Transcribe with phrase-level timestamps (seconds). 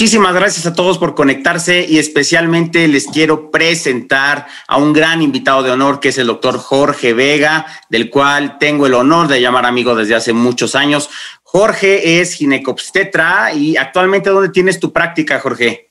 [0.00, 5.62] Muchísimas gracias a todos por conectarse y especialmente les quiero presentar a un gran invitado
[5.62, 9.66] de honor que es el doctor Jorge Vega, del cual tengo el honor de llamar
[9.66, 11.10] amigo desde hace muchos años.
[11.42, 15.89] Jorge es ginecobstetra y actualmente ¿dónde tienes tu práctica, Jorge?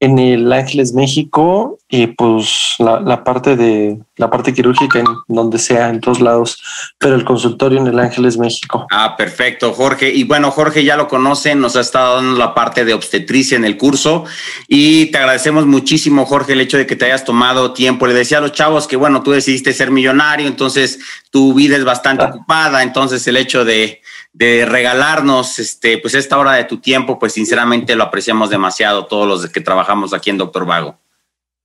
[0.00, 5.90] En el Ángeles México y pues la, parte de la parte quirúrgica en donde sea,
[5.90, 6.62] en todos lados,
[6.98, 8.86] pero el consultorio en el Ángeles México.
[8.90, 10.10] Ah, perfecto, Jorge.
[10.10, 13.66] Y bueno, Jorge ya lo conocen, nos ha estado dando la parte de obstetricia en
[13.66, 14.24] el curso
[14.68, 18.06] y te agradecemos muchísimo, Jorge, el hecho de que te hayas tomado tiempo.
[18.06, 20.98] Le decía a los chavos que bueno, tú decidiste ser millonario, entonces
[21.30, 22.28] tu vida es bastante ah.
[22.28, 24.00] ocupada, entonces el hecho de
[24.32, 29.26] de regalarnos este, pues esta hora de tu tiempo, pues sinceramente lo apreciamos demasiado todos
[29.26, 29.60] los que
[29.90, 30.96] trabajamos aquí en Doctor Vago.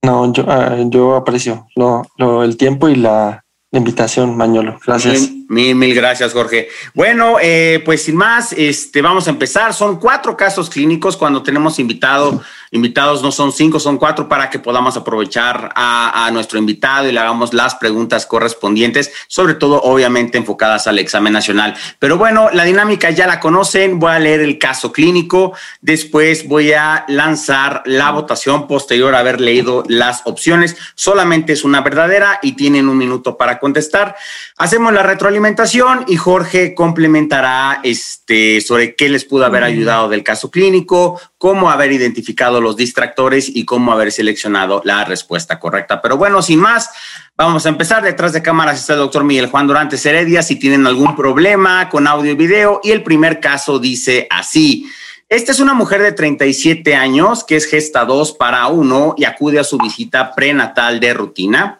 [0.01, 4.79] No, yo, ah, yo aprecio lo, el tiempo y la, invitación, Mañolo.
[4.85, 5.29] Gracias.
[5.49, 6.69] Mil, mil, gracias, Jorge.
[6.93, 9.73] Bueno, eh, pues sin más, este, vamos a empezar.
[9.73, 12.41] Son cuatro casos clínicos cuando tenemos invitado
[12.75, 17.19] invitados no son cinco, son cuatro para que podamos aprovechar a, nuestro invitado y le
[17.19, 21.75] hagamos las preguntas correspondientes, sobre todo obviamente enfocadas al examen nacional.
[21.99, 26.73] Pero bueno, la dinámica ya la conocen, voy a leer el caso clínico, después voy
[26.73, 32.53] a lanzar la votación posterior a haber leído las opciones, solamente es una verdadera y
[32.53, 34.15] tienen un minuto para contestar.
[34.57, 40.51] Hacemos la retroalimentación y Jorge complementará este, sobre qué les pudo haber ayudado del caso
[40.51, 46.01] clínico, cómo haber identificado los distractores y cómo haber seleccionado la respuesta correcta.
[46.01, 46.89] Pero bueno, sin más,
[47.37, 48.01] vamos a empezar.
[48.01, 50.41] Detrás de cámaras está el doctor Miguel Juan Durante Heredia.
[50.41, 54.89] Si tienen algún problema con audio y video, y el primer caso dice así.
[55.29, 59.59] Esta es una mujer de 37 años que es gesta 2 para 1 y acude
[59.59, 61.79] a su visita prenatal de rutina.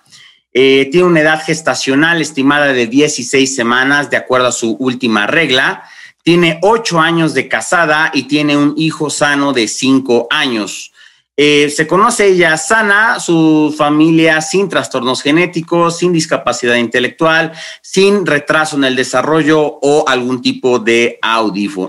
[0.54, 5.86] Eh, tiene una edad gestacional estimada de 16 semanas de acuerdo a su última regla
[6.26, 10.92] tiene ocho años de casada y tiene un hijo sano de cinco años.
[11.38, 17.52] Eh, se conoce ella sana, su familia sin trastornos genéticos, sin discapacidad intelectual,
[17.84, 21.20] sin retraso en el desarrollo o algún tipo de,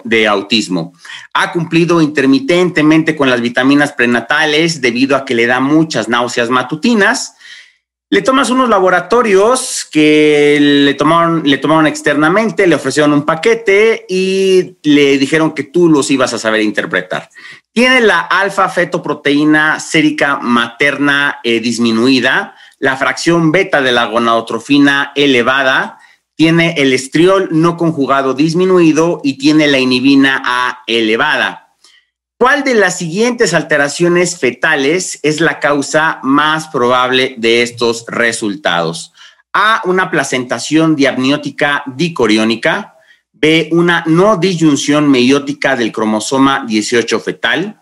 [0.05, 0.93] de autismo.
[1.33, 7.37] Ha cumplido intermitentemente con las vitaminas prenatales debido a que le da muchas náuseas matutinas
[8.09, 15.53] le tomas unos laboratorios que le tomaron, externamente, le ofrecieron un paquete y le dijeron
[15.53, 17.29] que tú los ibas a saber interpretar.
[17.73, 25.99] Tiene la alfa fetoproteína sérica materna eh, disminuida, la fracción beta de la gonadotrofina elevada,
[26.37, 31.66] tiene el estriol no conjugado disminuido y tiene la inhibina A elevada.
[32.39, 39.15] ¿Cuál de las siguientes alteraciones fetales es la causa más probable de estos resultados?
[39.55, 42.99] A, una placentación diapniótica dicoriónica.
[43.33, 47.81] B, una no disyunción meiótica del cromosoma 18 fetal.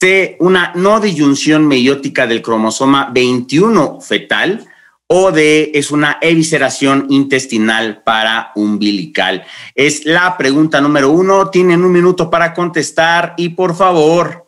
[0.00, 4.69] C, una no disyunción meiótica del cromosoma 21 fetal
[5.12, 9.44] o de es una evisceración intestinal para umbilical.
[9.74, 11.50] Es la pregunta número uno.
[11.50, 14.46] Tienen un minuto para contestar y por favor,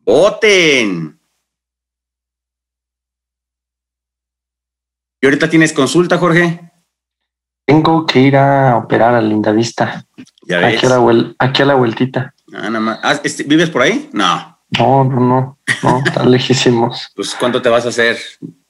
[0.00, 1.20] voten.
[5.20, 6.72] ¿Y ahorita tienes consulta, Jorge?
[7.66, 10.06] Tengo que ir a operar a Linda Vista.
[10.46, 10.78] ¿Ya ves?
[10.78, 12.34] Aquí, a la, aquí a la vueltita.
[12.54, 13.00] Ah, nada más.
[13.02, 14.08] Ah, este, ¿Vives por ahí?
[14.14, 14.58] No.
[14.78, 17.12] No, no, no, no, tan lejísimos.
[17.14, 18.16] Pues, ¿cuánto te vas a hacer?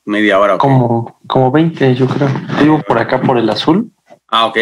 [0.07, 0.57] Media hora.
[0.57, 2.29] Como, como 20, yo creo.
[2.61, 3.91] Vivo por acá, por el azul.
[4.29, 4.59] Ah, ok.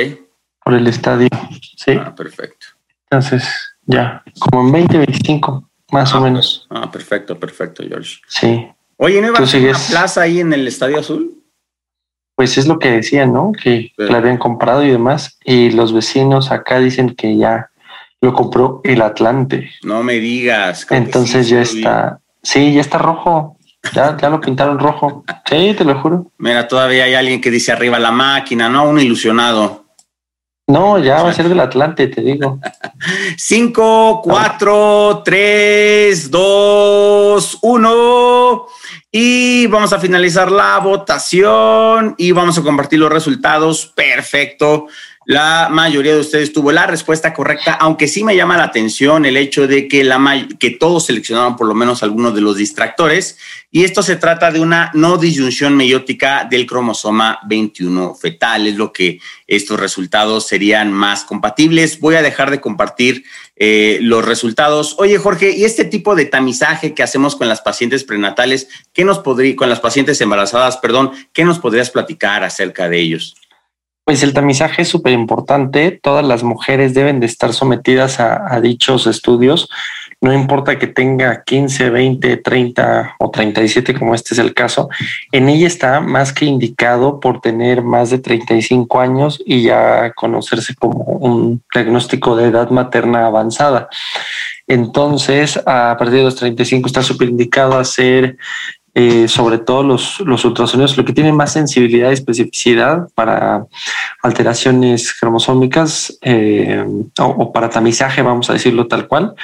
[0.65, 1.29] Por el estadio.
[1.77, 1.93] Sí.
[1.93, 2.67] Ah, perfecto.
[3.11, 3.47] Entonces,
[3.87, 6.67] ya, como en 20, 25, más o menos.
[6.71, 8.17] Ah, perfecto, perfecto, George.
[8.27, 8.67] Sí.
[8.97, 11.43] Oye, ¿no iba a una plaza ahí en el Estadio Azul?
[12.37, 13.53] Pues es lo que decían, ¿no?
[13.53, 15.39] Que la habían comprado y demás.
[15.45, 17.71] Y los vecinos acá dicen que ya
[18.21, 19.71] lo compró el Atlante.
[19.83, 20.87] No me digas.
[20.91, 22.21] Entonces ya está.
[22.43, 23.54] Sí, ya está rojo.
[23.93, 25.25] Ya, ya lo pintaron rojo.
[25.49, 26.33] Sí, te lo juro.
[26.39, 28.89] Mira, todavía hay alguien que dice arriba la máquina, ¿no?
[28.89, 29.85] Un ilusionado.
[30.67, 32.59] No, ya va a ser del Atlante, te digo.
[33.37, 38.67] Cinco, cuatro, tres, dos, uno.
[39.13, 43.93] Y vamos a finalizar la votación y vamos a compartir los resultados.
[43.95, 44.87] Perfecto.
[45.27, 49.39] La mayoría de ustedes tuvo la respuesta correcta, aunque sí me llama la atención el
[49.39, 53.39] hecho de que, la que todos seleccionaron por lo menos algunos de los distractores.
[53.71, 58.67] Y esto se trata de una no disyunción meiótica del cromosoma 21 fetal.
[58.67, 62.01] Es lo que estos resultados serían más compatibles.
[62.01, 63.25] Voy a dejar de compartir
[63.57, 64.95] eh, los resultados.
[64.99, 69.21] Oye, Jorge, ¿y este tipo de tamizaje que hacemos con las pacientes prenatales, qué nos
[69.21, 73.37] podría, con las pacientes embarazadas, perdón, qué nos podrías platicar acerca de ellos?
[74.05, 75.91] Pues el tamizaje es súper importante.
[75.91, 79.71] Todas las mujeres deben de estar sometidas a, dichos estudios.
[80.21, 84.89] no importa que tenga 15, 20, 30 o 37, como este es el caso,
[85.33, 90.75] en ella está más que indicado por tener más de 35 años y ya conocerse
[90.75, 93.89] como un diagnóstico de edad materna avanzada.
[94.67, 98.39] Entonces, a partir de los 35 está súper indicado hacer
[98.97, 103.67] eh, sobre todo los, ultrasonidos, lo que tiene más sensibilidad y especificidad para
[104.23, 106.85] alteraciones cromosómicas eh,
[107.19, 109.35] o, para tamizaje, vamos a decirlo tal cual,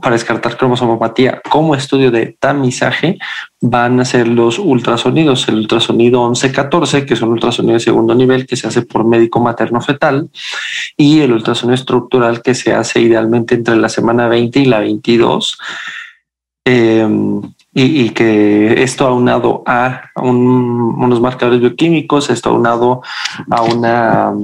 [0.00, 3.18] para descartar cromosomopatía como estudio de tamizaje,
[3.60, 8.46] van a ser los ultrasonidos, el ultrasonido 1114, que es un ultrasonido de segundo nivel
[8.46, 10.30] que se hace por médico materno fetal,
[10.96, 15.58] y el ultrasonido estructural que se hace idealmente entre la semana 20 y la 22.
[16.64, 17.08] Eh,
[17.72, 23.02] y, que esto aunado a unos marcadores bioquímicos, esto aunado
[23.50, 24.34] a una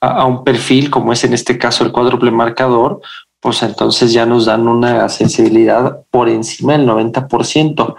[0.00, 3.00] a, un perfil como es en este caso el cuádruple marcador,
[3.40, 7.94] pues entonces ya nos dan una sensibilidad por encima del 90%.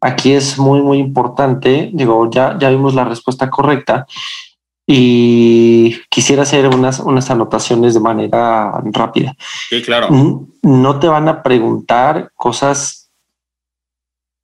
[0.00, 4.06] Aquí es muy, muy importante, digo, ya, ya vimos la respuesta correcta
[4.86, 9.34] y quisiera hacer unas, unas anotaciones de manera rápida.
[9.68, 10.08] Sí, claro.
[10.62, 13.05] No te van a preguntar cosas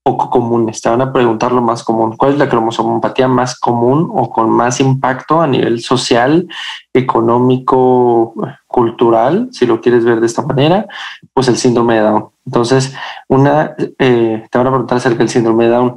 [0.02, 0.81] poco comunes.
[0.81, 2.16] Te van a preguntar lo más común.
[2.16, 6.49] ¿Cuál es la cromosomopatía más común o con más impacto a nivel social,
[6.93, 8.34] económico,
[8.66, 10.87] cultural, si lo quieres ver de esta manera?
[11.32, 12.28] Pues el síndrome de Down.
[12.46, 12.94] Entonces,
[13.28, 15.96] una, eh, te van a preguntar acerca del síndrome de Down.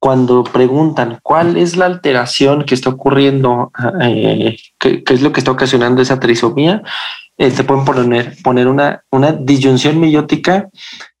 [0.00, 3.70] Cuando preguntan cuál es la alteración que está ocurriendo,
[4.00, 6.82] eh, qué, es lo que está ocasionando esa trisomía,
[7.40, 10.68] eh, te pueden poner, poner una, una disyunción meiótica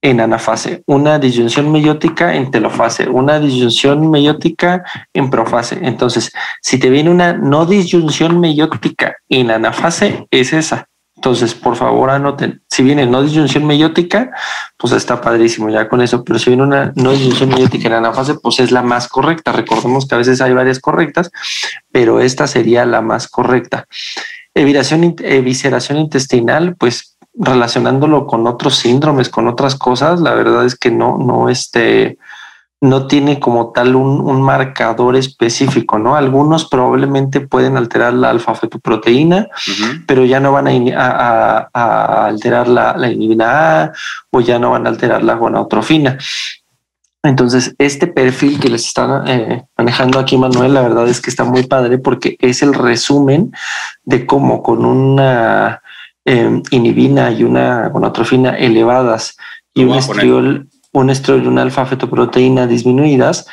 [0.02, 4.84] en anafase, una disyunción meiótica en telofase, una disyunción meiótica
[5.14, 5.78] en profase.
[5.80, 6.30] Entonces,
[6.60, 10.89] si te viene una no disyunción meiótica en anafase, es esa.
[11.20, 12.62] Entonces, por favor, anoten.
[12.66, 14.30] Si viene no disyunción meiótica,
[14.78, 16.24] pues está padrísimo ya con eso.
[16.24, 19.52] Pero si viene una no disyunción meiótica en anafase, pues es la más correcta.
[19.52, 21.30] Recordemos que a veces hay varias correctas,
[21.92, 23.86] pero esta sería la más correcta.
[24.54, 30.90] Eviración, evisceración intestinal, pues relacionándolo con otros síndromes, con otras cosas, la verdad es que
[30.90, 32.16] no, no, este,
[32.80, 36.16] no tiene como tal un, marcador específico, ¿no?
[36.16, 39.48] Algunos probablemente pueden alterar la alfa-fetoproteína,
[40.06, 40.66] pero ya no van
[40.96, 41.68] a,
[42.26, 43.92] alterar la, la inhibina A
[44.30, 46.16] o ya no van a alterar la gonadotrofina.
[47.22, 51.44] Entonces, este perfil que les están eh, manejando aquí, Manuel, la verdad es que está
[51.44, 53.52] muy padre porque es el resumen
[54.04, 55.82] de cómo con una
[56.24, 59.36] em, inhibina y una gonatrofina elevadas
[59.74, 63.46] y un estriol, un estriol y una alfa-fetoproteína disminuidas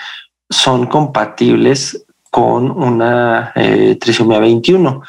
[0.50, 5.02] son compatibles con una eh, trisomía 21.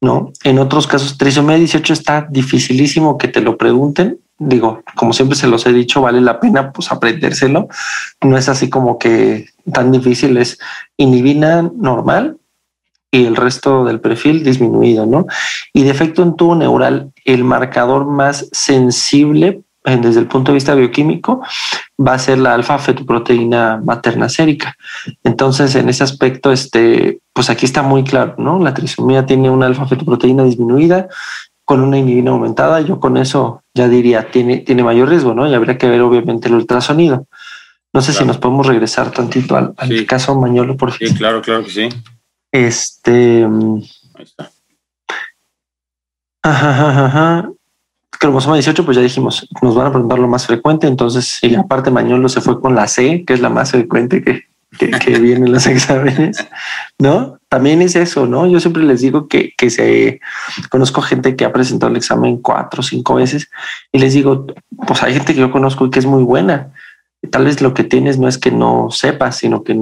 [0.00, 0.32] ¿no?
[0.44, 5.46] En otros casos, trisomía 18 está dificilísimo que te lo pregunten digo, como siempre se
[5.46, 7.68] los he dicho, vale la pena pues aprendérselo.
[8.22, 10.58] No es así como que tan difícil, es
[10.96, 12.38] inhibina normal
[13.10, 15.26] y el resto del perfil disminuido, ¿no?
[15.72, 19.62] Y defecto en tubo neural, el marcador más sensible
[19.94, 21.42] desde el punto de vista bioquímico
[22.04, 24.76] va a ser la alfa fetoproteína materna sérica.
[25.22, 28.58] Entonces, en ese aspecto, este, pues aquí está muy claro, ¿no?
[28.58, 31.08] La trisomía tiene una alfa fetoproteína disminuida
[31.64, 35.48] con una inhibina aumentada, yo con eso ya diría, tiene, tiene mayor riesgo, ¿no?
[35.48, 37.26] Y habría que ver obviamente el ultrasonido.
[37.92, 39.74] No sé si nos podemos regresar tantito al,
[40.06, 41.08] caso Mañolo, por favor.
[41.08, 41.88] Sí, claro, claro que sí.
[42.52, 43.44] Este.
[44.14, 44.50] Ahí está.
[46.42, 47.50] Ajá, ajá,
[48.18, 50.86] Cromosoma 18, pues ya dijimos, nos van a preguntar lo más frecuente.
[50.86, 54.44] Entonces, y aparte, Mañolo se fue con la C, que es la más frecuente que,
[54.78, 56.46] que, que vienen los exámenes,
[56.98, 57.38] ¿no?
[57.48, 58.46] También es eso, ¿no?
[58.46, 60.20] Yo siempre les digo que, que se
[60.70, 63.48] conozco gente que ha presentado el examen cuatro o cinco veces
[63.92, 64.46] y les digo,
[64.86, 66.72] pues hay gente que yo conozco y que es muy buena.
[67.30, 69.76] Tal vez lo que tienes no es que no sepas, sino que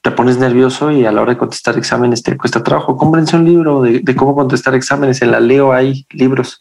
[0.00, 2.96] te pones nervioso y a la hora de contestar exámenes te cuesta trabajo.
[2.96, 5.20] Cómprense un libro de, de cómo contestar exámenes.
[5.22, 6.60] En la Leo hay libros.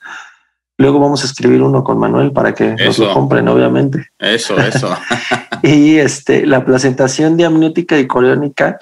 [0.78, 4.12] Luego vamos a escribir uno con Manuel para que nos lo compren, obviamente.
[4.20, 4.96] Eso, eso.
[5.64, 8.78] y este, la placentación diamniótica y coriónica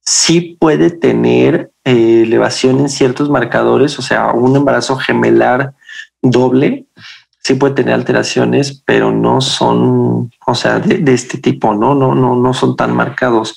[0.00, 5.74] sí puede tener eh, elevación en ciertos marcadores, o sea, un embarazo gemelar
[6.22, 6.86] doble
[7.44, 11.94] sí puede tener alteraciones, pero no son, o sea, de, de, este tipo, ¿no?
[11.94, 13.54] No, no, no son tan marcados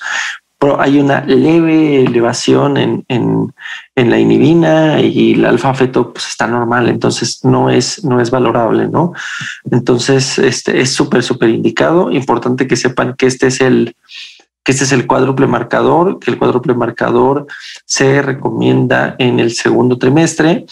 [0.60, 3.54] pero hay una leve elevación en, en,
[3.96, 8.32] en la inhibina y el alfa feto pues está normal, entonces no es, no es
[8.32, 9.14] valorable, ¿no?
[9.70, 12.12] Entonces, este es súper, súper indicado.
[12.12, 13.96] Importante que sepan que este es el,
[14.64, 17.46] que este es el cuádruple marcador, que el cuádruple marcador
[17.86, 20.66] se recomienda en el segundo trimestre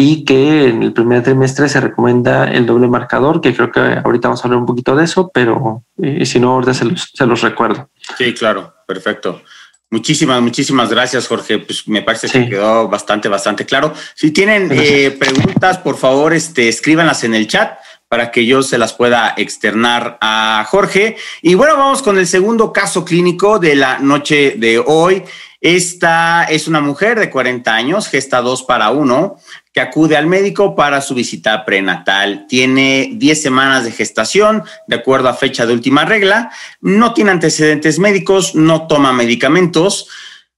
[0.00, 4.28] y que en el primer trimestre se recomienda el doble marcador, que creo que ahorita
[4.28, 7.26] vamos a hablar un poquito de eso, pero eh, si no, ahorita se los, se
[7.26, 7.90] los recuerdo.
[8.16, 9.42] Sí, claro, perfecto.
[9.90, 11.58] Muchísimas, muchísimas gracias, Jorge.
[11.58, 13.92] Pues me parece que quedó bastante, bastante claro.
[14.14, 17.76] Si tienen eh, preguntas, por favor, este, escríbanlas en el chat
[18.06, 21.16] para que yo se las pueda externar a Jorge.
[21.42, 25.24] Y bueno, vamos con el segundo caso clínico de la noche de hoy.
[25.60, 29.36] Esta es una mujer de 40 años, gesta 2 para 1,
[29.72, 32.46] que acude al médico para su visita prenatal.
[32.48, 36.52] Tiene 10 semanas de gestación, de acuerdo a fecha de última regla.
[36.80, 40.08] No tiene antecedentes médicos, no toma medicamentos.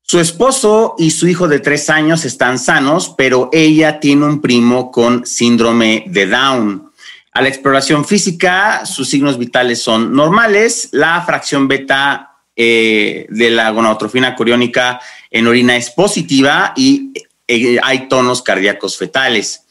[0.03, 4.91] Su esposo y su hijo de 3 años están sanos, pero ella tiene un primo
[4.91, 6.91] con síndrome de Down.
[7.33, 10.89] A la exploración física, sus signos vitales son normales.
[10.93, 12.30] La fracción beta
[12.63, 15.01] eh, de la gonadotrofina coriónica
[15.31, 17.11] en orina es positiva y
[17.49, 19.65] eh, hay tonos cardíacos fetales.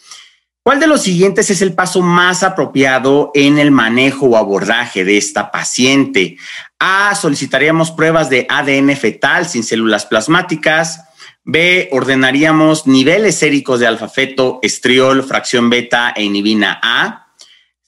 [0.64, 5.18] ¿Cuál de los siguientes es el paso más apropiado en el manejo o abordaje de
[5.18, 6.38] esta paciente?
[6.80, 11.04] A, solicitaríamos pruebas de ADN fetal sin células plasmáticas.
[11.44, 17.29] B, ordenaríamos niveles séricos de alfa-feto, estriol, fracción beta e inhibina A.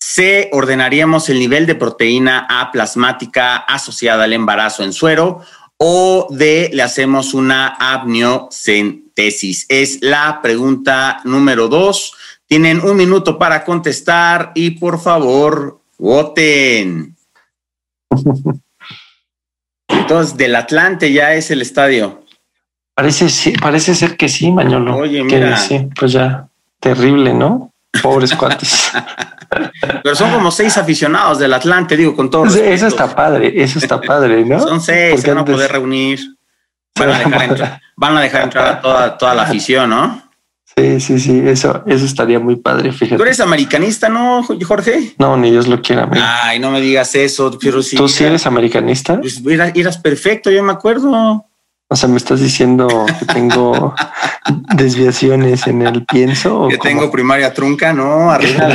[0.03, 5.41] C, ordenaríamos el nivel de proteína A plasmática asociada al embarazo en suero.
[5.77, 9.67] O D, le hacemos una amniocentesis.
[9.70, 12.13] Es la pregunta número dos.
[12.48, 17.15] Tienen un minuto para contestar y por favor, voten.
[19.88, 22.24] Entonces, del Atlante ya es el estadio.
[22.96, 24.98] Parece, sí, parece ser que sí, Mañolo.
[24.98, 25.58] Oye, mira.
[25.58, 27.72] Sí, pues ya, terrible, ¿no?
[28.01, 28.91] Pobres cuates.
[30.03, 32.46] Pero son como seis aficionados del Atlante, digo, con todo.
[32.46, 34.60] Eso está padre, eso está padre, ¿no?
[34.60, 36.20] Son seis, se van a poder reunir.
[36.98, 40.31] Van a dejar entrar, van a, dejar entrar a toda, toda la afición, ¿no?
[40.75, 43.17] Sí, sí, sí, eso, eso estaría muy padre, fíjate.
[43.17, 45.13] Tú eres americanista, ¿no, Jorge?
[45.17, 46.10] No, ni Dios lo quiera.
[46.43, 47.98] Ay, no me digas eso, pero sí.
[47.98, 49.20] ¿Tú sí eres americanista?
[49.20, 49.41] Pues
[49.75, 51.46] eras perfecto, yo me acuerdo.
[51.92, 52.88] O sea, me estás diciendo
[53.20, 53.94] que tengo
[54.76, 56.70] desviaciones en el pienso.
[56.70, 58.70] Que tengo primaria trunca, no, arriba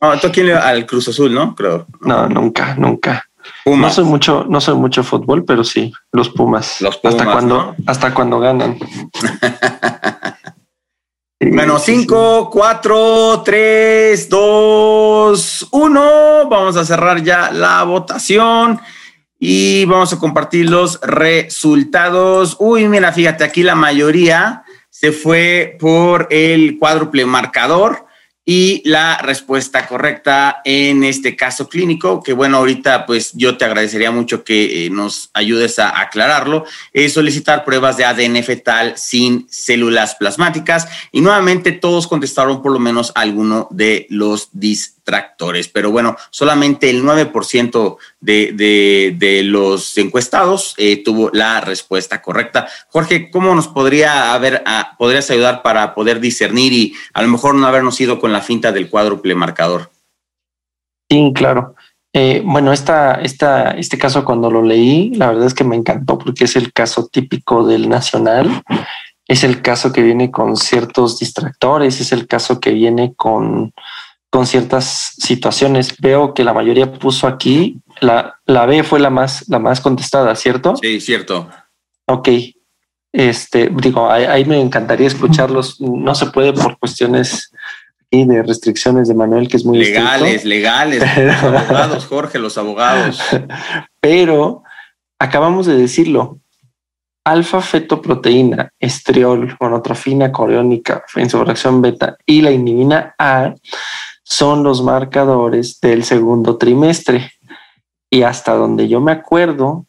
[0.00, 1.56] No, tú quién al Cruz Azul, ¿no?
[1.56, 1.88] Creo.
[2.02, 3.24] No, nunca, nunca.
[3.66, 6.80] No soy mucho, no soy mucho fútbol, pero sí, los Pumas.
[6.80, 7.16] Los Pumas.
[7.16, 8.78] Hasta cuando, hasta cuando ganan.
[11.40, 16.48] Bueno, 5, 4, 3, 2, 1.
[16.50, 18.80] Vamos a cerrar ya la votación
[19.38, 22.56] y vamos a compartir los resultados.
[22.58, 28.08] Uy, mira, fíjate, aquí la mayoría se fue por el cuádruple marcador
[28.50, 34.10] y la respuesta correcta en este caso clínico, que bueno, ahorita pues yo te agradecería
[34.10, 36.64] mucho que eh, nos ayudes a aclararlo,
[36.94, 42.78] es solicitar pruebas de ADN fetal sin células plasmáticas y nuevamente todos contestaron por lo
[42.78, 44.48] menos alguno de los
[45.72, 52.68] pero bueno, solamente el 9% de, de, los encuestados eh, tuvo la respuesta correcta.
[52.88, 57.54] Jorge, ¿cómo nos podría haber, ah, podrías ayudar para poder discernir y a lo mejor
[57.54, 59.90] no habernos ido con la finta del cuádruple marcador?
[61.10, 61.74] Sí, claro.
[62.12, 66.18] Eh, bueno, esta, esta, este caso cuando lo leí, la verdad es que me encantó
[66.18, 68.62] porque es el caso típico del nacional,
[69.26, 73.72] es el caso que viene con ciertos distractores, es el caso que viene con,
[74.30, 75.94] con ciertas situaciones.
[75.98, 80.34] Veo que la mayoría puso aquí la, la B fue la más, la más contestada,
[80.36, 80.76] ¿cierto?
[80.76, 81.48] Sí, cierto.
[82.06, 82.28] Ok.
[83.12, 85.80] Este, digo, ahí, me encantaría escucharlos.
[85.80, 87.52] No se puede por cuestiones
[88.10, 91.02] y de restricciones de Manuel, que es muy legales, legales.
[91.16, 93.20] Los abogados, Jorge, los abogados.
[94.00, 94.62] Pero
[95.18, 96.38] acabamos de decirlo.
[97.24, 103.54] Alfa fetoproteína, estriol, monotrofina coriónica, en su fracción beta y la inhibina A
[104.28, 107.32] son los marcadores del segundo trimestre.
[108.10, 109.86] Y hasta donde yo me acuerdo,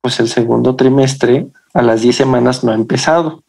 [0.00, 3.42] pues el segundo trimestre a las 10 semanas no ha empezado,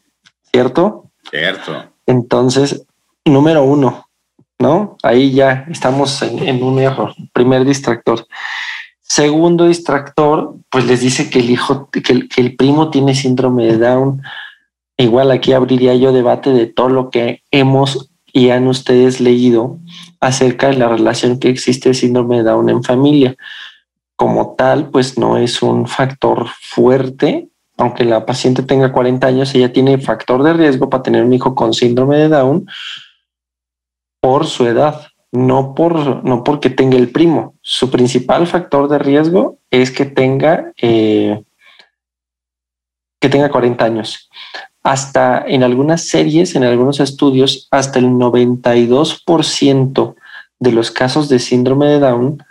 [0.52, 1.06] ¿cierto?
[1.30, 1.84] Cierto.
[2.06, 2.84] Entonces,
[3.24, 4.08] número uno,
[4.58, 4.98] ¿no?
[5.02, 7.14] Ahí ya estamos en, un error.
[7.32, 8.26] Primer distractor.
[9.00, 13.66] Segundo distractor, pues les dice que el hijo, que el, que el primo tiene síndrome
[13.66, 14.22] de Down.
[14.98, 19.78] Igual aquí abriría yo debate de todo lo que hemos y han ustedes leído
[20.20, 23.36] acerca de la relación que existe el síndrome de Down en familia
[24.20, 27.48] como tal, pues no es un factor fuerte.
[27.78, 31.54] Aunque la paciente tenga 40 años, ella tiene factor de riesgo para tener un hijo
[31.54, 32.66] con síndrome de Down
[34.20, 37.54] por su edad, no, por, no porque tenga el primo.
[37.62, 41.42] Su principal factor de riesgo es que tenga, eh,
[43.18, 44.28] que tenga 40 años.
[44.82, 50.14] Hasta en algunas series, en algunos estudios, hasta el 92%
[50.58, 52.42] de los casos de síndrome de Down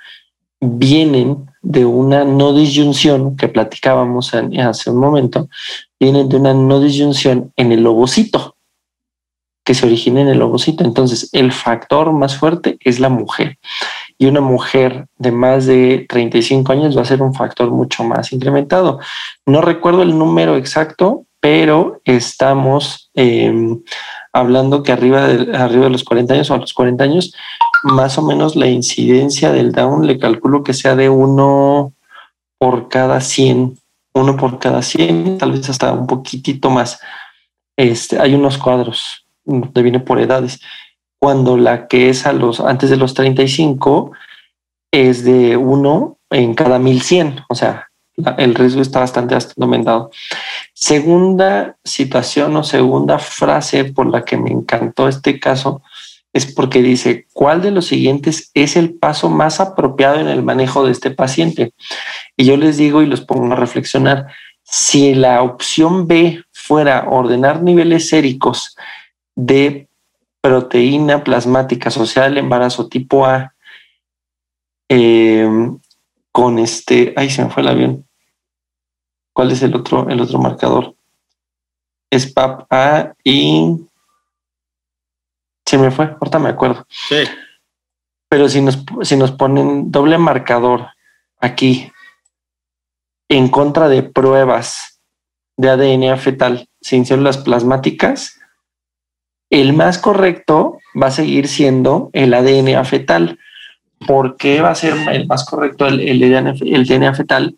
[0.62, 5.50] vienen de una no disyunción que platicábamos hace un momento,
[6.00, 8.56] vienen de una no disyunción en el ovocito,
[9.64, 10.84] que se origina en el ovocito.
[10.84, 13.58] Entonces, el factor más fuerte es la mujer.
[14.18, 18.34] Y una mujer de más de 35 años va a ser un factor mucho más
[18.34, 19.00] incrementado.
[19.46, 23.82] No recuerdo el número exacto, pero estamos em,
[24.34, 27.34] hablando que arriba de, arriba de los 40 años o a los 40 años,
[27.84, 31.94] más o menos la incidencia del Down le calculo que sea de uno
[32.58, 33.78] por cada 100,
[34.14, 37.00] uno por cada 100, tal vez hasta un poquitito más.
[37.78, 40.60] Este, hay unos cuadros donde viene por edades.
[41.20, 44.12] Cuando la que es a los antes de los 35
[44.92, 47.90] es de uno en cada 1100, o sea,
[48.38, 50.12] el riesgo está bastante, bastante aumentado.
[50.80, 55.82] Segunda situación o segunda frase por la que me encantó este caso
[56.32, 60.86] es porque dice, ¿cuál de los siguientes es el paso más apropiado en el manejo
[60.86, 61.74] de este paciente?
[62.38, 64.28] Y yo les digo y los pongo a reflexionar,
[64.64, 68.78] si la opción B fuera ordenar niveles séricos
[69.36, 69.90] de
[70.40, 73.54] proteína plasmática social embarazo tipo A,
[74.88, 75.46] eh,
[76.32, 78.09] con este, ahí se me fue el avión,
[79.34, 80.96] ¿Cuál es el otro, el otro marcador?
[82.10, 83.78] Es PAP A y
[85.66, 86.86] se me fue, ahorita me acuerdo.
[86.90, 87.24] Sí.
[88.28, 90.88] Pero si nos, si nos ponen doble marcador
[91.40, 91.92] aquí
[93.30, 95.00] en contra de pruebas
[95.58, 98.40] de ADN fetal sin células plasmáticas,
[99.50, 103.40] el más correcto va a seguir siendo el ADN fetal.
[104.08, 107.58] ¿Por qué va a ser el más correcto el, el, el DNA fetal?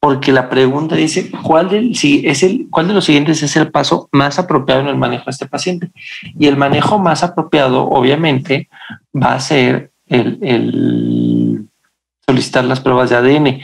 [0.00, 3.70] Porque la pregunta dice cuál de, si es el, cuál de los siguientes es el
[3.70, 5.90] paso más apropiado en el manejo de este paciente.
[6.38, 8.70] Y el manejo más apropiado, obviamente,
[9.14, 11.68] va a ser el, el
[12.26, 13.60] solicitar las pruebas de ADN.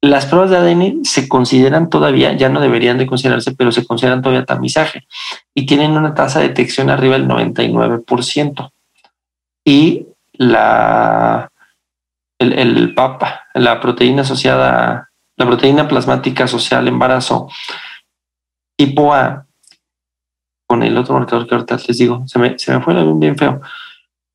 [0.00, 4.22] Las pruebas de ADN se consideran todavía, ya no deberían de considerarse, pero se consideran
[4.22, 5.06] todavía tamizaje
[5.54, 8.72] y tienen una tasa de detección arriba del 99%.
[9.64, 11.52] Y la,
[12.40, 15.07] el, el PAPA, la proteína asociada
[15.38, 17.48] la proteína plasmática social embarazo
[18.76, 19.46] tipo A,
[20.66, 23.60] con el otro marcador que ahorita les digo, se me, se me fue bien feo,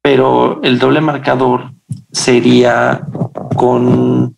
[0.01, 1.71] pero el doble marcador
[2.11, 3.05] sería
[3.55, 4.35] con,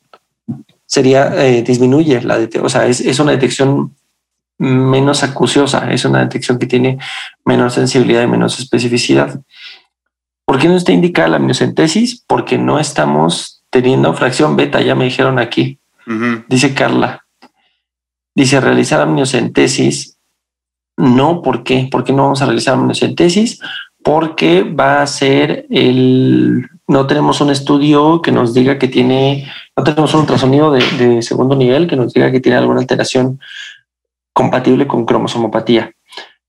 [0.85, 3.95] sería, eh, disminuye la, o sea, es, es una detección
[4.57, 6.97] menos acuciosa, es una detección que tiene
[7.43, 9.41] menor sensibilidad y menos especificidad.
[10.45, 12.23] ¿Por qué no está indicada la amniocentesis?
[12.27, 15.79] Porque no estamos teniendo fracción beta, ya me dijeron aquí.
[16.47, 17.25] Dice Carla.
[18.35, 20.17] Dice realizar amniocentesis.
[20.97, 21.87] No, ¿por qué?
[21.89, 23.59] ¿Por qué no vamos a realizar amniocentesis?
[24.03, 26.67] Porque va a ser el.
[26.87, 29.51] No tenemos un estudio que nos diga que tiene.
[29.75, 33.39] No tenemos un ultrasonido de, segundo nivel que nos diga que tiene alguna alteración
[34.33, 35.91] compatible con cromosomopatía.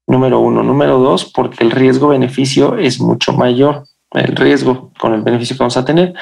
[0.06, 0.62] Número uno.
[0.62, 3.84] Número dos, porque el riesgo-beneficio es mucho mayor.
[4.10, 6.14] El riesgo con el beneficio que vamos a tener.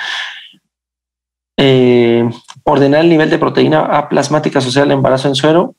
[1.57, 2.29] Eh,
[2.65, 5.77] ordenar el nivel de proteína A plasmática social de embarazo en suero.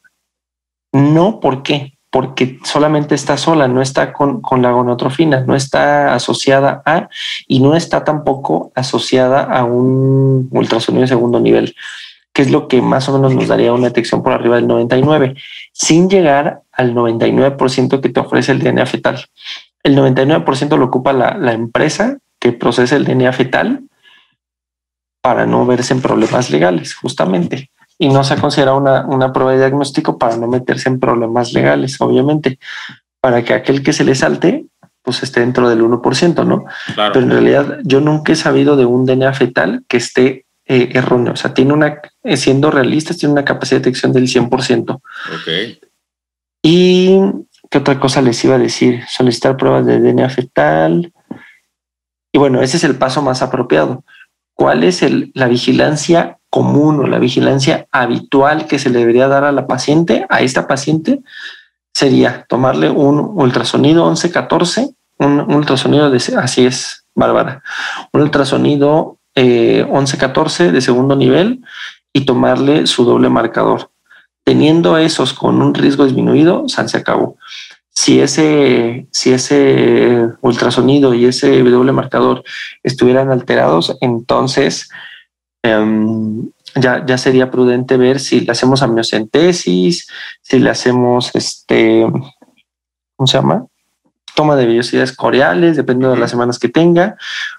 [0.94, 1.98] No, ¿por qué?
[2.10, 7.10] Porque solamente está sola, no está con, la gonotrofina, no está asociada a
[7.48, 11.76] y no está tampoco asociada a un ultrasonido de segundo nivel,
[12.32, 15.36] que es lo que más o menos nos daría una detección por arriba del 99,
[15.74, 19.26] sin llegar al 99% que te ofrece el DNA fetal.
[19.84, 23.84] El 99% lo ocupa la, la empresa que procesa el DNA fetal
[25.26, 27.72] para no verse en problemas legales, justamente.
[27.98, 31.52] Y no se ha considerado una, una prueba de diagnóstico para no meterse en problemas
[31.52, 32.60] legales, obviamente,
[33.22, 34.68] para que aquel que se le salte,
[35.02, 36.66] pues esté dentro del 1%, ¿no?
[36.96, 41.34] Pero en realidad yo nunca he sabido de un DNA fetal que esté eh, erróneo.
[41.34, 44.94] O sea, tiene una, eh, siendo realistas, tiene una capacidad de detección del 100%.
[44.94, 45.82] Ok.
[46.62, 47.20] Y
[47.72, 51.12] qué otra cosa les iba a decir, solicitar pruebas de DNA fetal.
[52.32, 54.04] Y bueno, ese es el paso más apropiado
[54.56, 59.52] cuál es la vigilancia común o la vigilancia habitual que se le debería dar a
[59.52, 61.22] la paciente, a esta paciente,
[61.94, 67.62] sería tomarle un ultrasonido 11-14, un, ultrasonido de, así es, Bárbara,
[68.14, 71.64] un ultrasonido eh, 11-14 de segundo nivel
[72.14, 73.92] y tomarle su doble marcador.
[74.46, 77.38] Teniendo esos con un riesgo disminuido, se acabó
[77.96, 82.44] si ese, si ese ultrasonido y ese doble marcador
[82.84, 84.90] estuvieran alterados, entonces
[85.64, 90.08] em, ya, ya sería prudente ver si le hacemos amniocentesis,
[90.42, 92.06] si le hacemos este,
[93.16, 93.66] ¿cómo se llama?
[94.36, 97.16] Toma de vellosidades coreales, dependiendo de las semanas que tenga,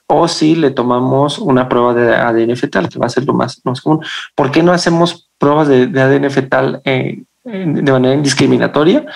[0.06, 3.62] o si le tomamos una prueba de ADN fetal, que va a ser lo más,
[3.64, 4.04] más común.
[4.34, 9.06] ¿Por qué no hacemos pruebas de, ADN fetal eh, de manera indiscriminatoria?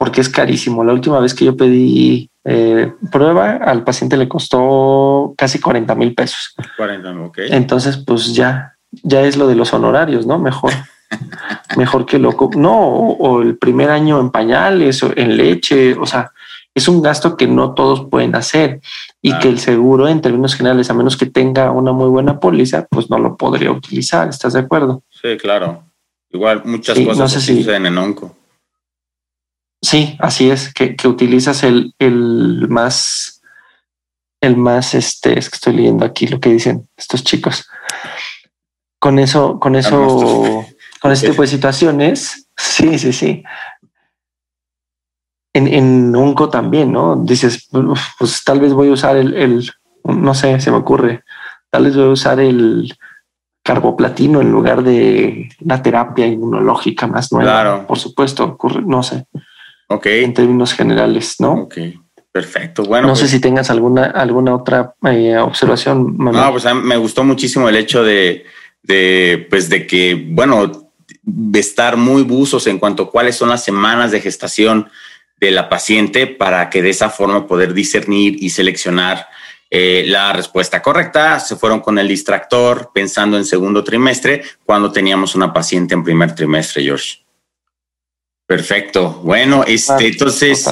[0.00, 0.82] Porque es carísimo.
[0.82, 6.14] La última vez que yo pedí eh, prueba, al paciente le costó casi 40 mil
[6.14, 6.54] pesos.
[6.78, 7.38] 40, ok.
[7.50, 10.38] Entonces, pues ya, ya es lo de los honorarios, ¿no?
[10.38, 10.72] Mejor.
[11.76, 12.50] mejor que loco.
[12.56, 16.32] No, o, el primer año en pañales o en leche, o sea,
[16.74, 18.80] es un gasto que no todos pueden hacer
[19.20, 22.86] y que el seguro en términos generales, a menos que tenga una muy buena póliza,
[22.88, 24.28] pues no lo podría utilizar.
[24.28, 25.02] ¿Estás de acuerdo?
[25.10, 25.84] Sí, claro.
[26.30, 28.36] Igual muchas cosas se suceden en onco.
[29.82, 33.42] Sí, así es, que, utilizas el, el más,
[34.40, 37.66] el más, este, es que estoy leyendo aquí lo que dicen estos chicos.
[38.98, 40.66] Con eso, con eso,
[41.00, 43.42] con este tipo de situaciones, sí, sí, sí.
[45.54, 47.16] En, en Unco también, ¿no?
[47.16, 47.68] Dices,
[48.18, 49.70] pues tal vez voy a usar el, el,
[50.04, 51.24] no sé, se me ocurre,
[51.70, 52.94] tal vez voy a usar el
[53.62, 57.50] carboplatino en lugar de la terapia inmunológica más nueva.
[57.50, 57.86] Claro.
[57.86, 59.26] Por supuesto, ocurre, no sé.
[59.92, 60.06] Ok.
[60.06, 61.52] En términos generales, ¿no?
[61.52, 61.78] Ok.
[62.32, 62.84] Perfecto.
[62.84, 66.16] Bueno, no sé pues si tengas alguna, alguna otra eh, observación.
[66.16, 68.44] No, pues me gustó muchísimo el hecho de,
[68.84, 73.64] de, pues de que, bueno, de estar muy buzos en cuanto a cuáles son las
[73.64, 74.88] semanas de gestación
[75.40, 79.26] de la paciente para que de esa forma poder discernir y seleccionar
[79.68, 81.40] eh, la respuesta correcta.
[81.40, 86.32] Se fueron con el distractor pensando en segundo trimestre cuando teníamos una paciente en primer
[86.36, 87.24] trimestre, George.
[88.50, 89.20] Perfecto.
[89.22, 90.68] Bueno, este, entonces,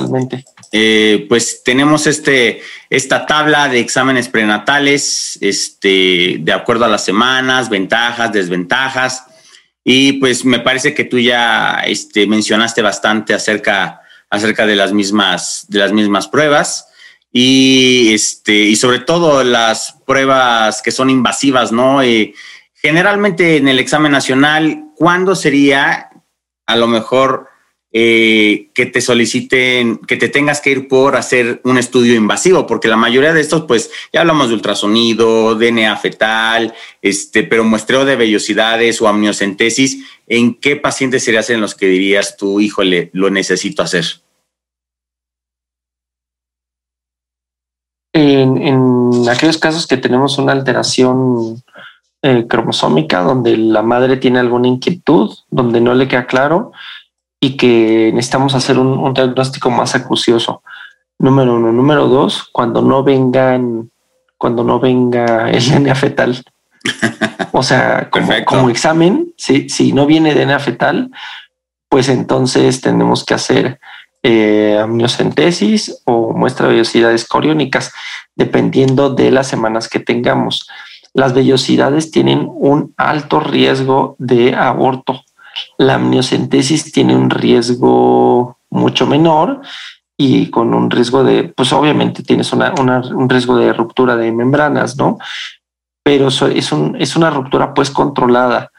[0.72, 2.60] eh, pues tenemos este,
[2.90, 9.26] esta tabla de exámenes prenatales, este, de acuerdo a las semanas, ventajas, desventajas.
[9.84, 15.64] Y pues me parece que tú ya este, mencionaste bastante acerca, acerca de las mismas,
[15.68, 16.88] de las mismas pruebas
[17.30, 22.02] y este, y sobre todo las pruebas que son invasivas, ¿no?
[22.02, 22.34] Eh,
[22.74, 26.08] generalmente en el examen nacional, ¿cuándo sería
[26.66, 27.46] a lo mejor
[27.90, 32.86] eh, que te soliciten, que te tengas que ir por hacer un estudio invasivo, porque
[32.86, 38.16] la mayoría de estos, pues ya hablamos de ultrasonido, DNA fetal, este, pero muestreo de
[38.16, 43.82] vellosidades o amniocentesis, ¿en qué pacientes serías en los que dirías tú, híjole, lo necesito
[43.82, 44.04] hacer?
[48.12, 51.62] En, aquellos casos que tenemos una alteración
[52.22, 56.72] eh, cromosómica, donde la madre tiene alguna inquietud, donde no le queda claro,
[57.40, 60.62] y que necesitamos hacer un, diagnóstico más acucioso.
[61.18, 61.72] Número uno.
[61.72, 63.90] Número dos, cuando no vengan,
[64.36, 66.42] cuando no venga el DNA fetal.
[67.52, 71.10] O sea, como, examen, si, si no viene DNA fetal,
[71.88, 73.80] pues entonces tenemos que hacer
[74.22, 77.92] eh, amniocentesis o muestra de vellosidades coriónicas,
[78.34, 80.68] dependiendo de las semanas que tengamos.
[81.14, 85.22] Las vellosidades tienen un alto riesgo de aborto
[85.78, 89.60] la amniocentesis tiene un riesgo mucho menor
[90.16, 95.18] y con un riesgo de, pues obviamente tienes un riesgo de ruptura de membranas, ¿no?
[96.02, 98.72] Pero es, un, es una ruptura pues controlada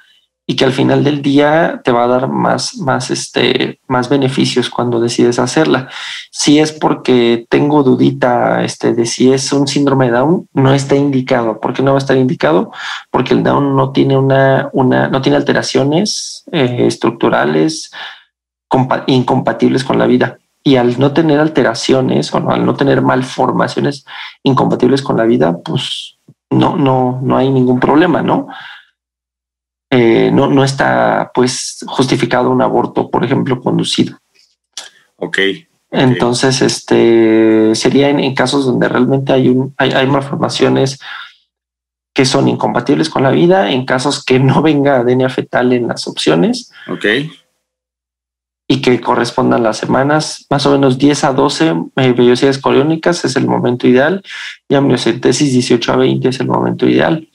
[0.49, 4.71] y que al final del día te va a dar más, más, este, más beneficios
[4.71, 5.89] cuando decides hacerla.
[6.31, 10.95] Si es porque tengo dudita este, de si es un síndrome de Down, no está
[10.95, 11.59] indicado.
[11.59, 12.71] ¿Por qué no va a estar indicado?
[13.12, 17.91] Porque el Down no tiene una, una no tiene alteraciones eh, estructurales
[19.05, 20.39] incompatibles con la vida.
[20.63, 24.03] Y al no tener alteraciones o al no tener malformaciones
[24.41, 26.17] incompatibles con la vida, pues
[26.49, 28.47] no, no, no hay ningún problema, ¿no?
[29.91, 34.19] Eh, no, no está pues justificado un aborto, por ejemplo, conducido.
[35.15, 35.39] Ok.
[35.91, 40.99] Entonces, este sería en, casos donde realmente hay, un, hay, malformaciones
[42.13, 46.08] que son incompatibles con la vida, en casos que no venga DNA fetal en las
[46.08, 46.71] opciones.
[46.88, 47.06] Ok.
[48.71, 53.36] Y que correspondan las semanas, más o menos 10 a 12 eh, vellosidades coriónicas es
[53.36, 54.21] el momento ideal
[54.67, 57.28] y amniocentesis 18 a 20 es el momento ideal.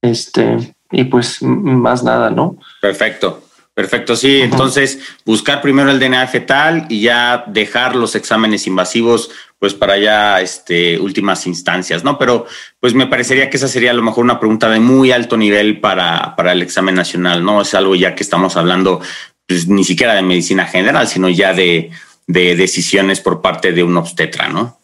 [0.00, 2.56] Este, y pues más nada, ¿no?
[2.80, 3.44] Perfecto.
[3.74, 4.40] Perfecto, sí.
[4.40, 10.40] Entonces, buscar primero el DNA fetal y ya dejar los exámenes invasivos, pues para ya
[10.40, 12.16] este, últimas instancias, ¿no?
[12.16, 12.46] Pero
[12.78, 15.80] pues me parecería que esa sería a lo mejor una pregunta de muy alto nivel
[15.80, 17.62] para, para el examen nacional, ¿no?
[17.62, 19.00] Es algo ya que estamos hablando,
[19.48, 21.90] pues ni siquiera de medicina general, sino ya de,
[22.28, 24.78] de decisiones por parte de un obstetra, ¿no?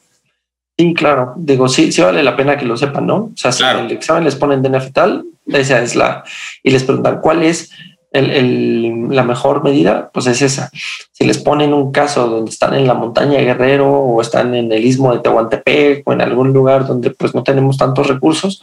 [0.77, 1.35] Sí, claro.
[1.37, 3.17] Digo, sí, sí vale la pena que lo sepan, ¿no?
[3.17, 6.25] O sea, si el examen les ponen DNA fetal, Esa es la,
[6.63, 7.71] y les preguntan cuál es
[8.13, 10.71] el, la mejor medida, pues es esa.
[11.13, 14.85] Si les ponen un caso donde están en la montaña Guerrero o están en el
[14.85, 18.63] istmo de Tehuantepec o en algún lugar donde pues no tenemos tantos recursos,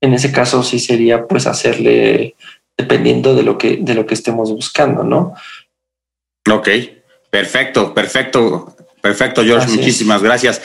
[0.00, 2.34] en ese caso sí sería pues hacerle
[2.76, 5.34] dependiendo de lo que de lo que estemos buscando, ¿no?
[6.50, 6.68] Ok,
[7.30, 9.68] perfecto, perfecto, perfecto, George.
[9.68, 10.62] muchísimas gracias.